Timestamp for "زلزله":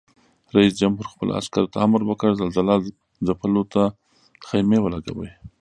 2.41-2.75